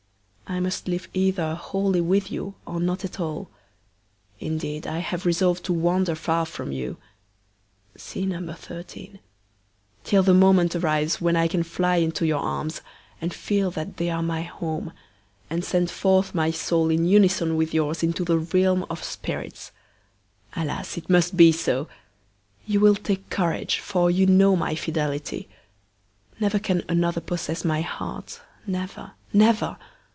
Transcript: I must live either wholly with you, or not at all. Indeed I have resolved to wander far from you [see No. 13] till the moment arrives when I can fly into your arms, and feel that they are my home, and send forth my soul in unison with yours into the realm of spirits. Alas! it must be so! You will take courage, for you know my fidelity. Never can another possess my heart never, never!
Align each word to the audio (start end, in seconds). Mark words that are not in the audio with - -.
I 0.47 0.59
must 0.59 0.89
live 0.89 1.07
either 1.13 1.55
wholly 1.55 2.01
with 2.01 2.29
you, 2.29 2.55
or 2.65 2.81
not 2.81 3.05
at 3.05 3.21
all. 3.21 3.49
Indeed 4.41 4.85
I 4.85 4.99
have 4.99 5.25
resolved 5.25 5.63
to 5.63 5.71
wander 5.73 6.13
far 6.13 6.45
from 6.45 6.73
you 6.73 6.97
[see 7.95 8.25
No. 8.25 8.51
13] 8.53 9.19
till 10.03 10.23
the 10.23 10.33
moment 10.33 10.75
arrives 10.75 11.21
when 11.21 11.37
I 11.37 11.47
can 11.47 11.63
fly 11.63 11.95
into 11.95 12.25
your 12.25 12.41
arms, 12.41 12.81
and 13.21 13.33
feel 13.33 13.71
that 13.71 13.95
they 13.95 14.09
are 14.09 14.21
my 14.21 14.41
home, 14.41 14.91
and 15.49 15.63
send 15.63 15.89
forth 15.89 16.35
my 16.35 16.51
soul 16.51 16.89
in 16.89 17.05
unison 17.05 17.55
with 17.55 17.73
yours 17.73 18.03
into 18.03 18.25
the 18.25 18.39
realm 18.39 18.85
of 18.89 19.01
spirits. 19.05 19.71
Alas! 20.53 20.97
it 20.97 21.09
must 21.09 21.37
be 21.37 21.53
so! 21.53 21.87
You 22.65 22.81
will 22.81 22.95
take 22.95 23.29
courage, 23.29 23.79
for 23.79 24.11
you 24.11 24.25
know 24.25 24.57
my 24.57 24.75
fidelity. 24.75 25.47
Never 26.41 26.59
can 26.59 26.83
another 26.89 27.21
possess 27.21 27.63
my 27.63 27.79
heart 27.79 28.41
never, 28.67 29.13
never! 29.31 29.77